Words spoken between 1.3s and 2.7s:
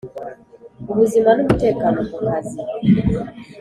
n umutekano ku kazi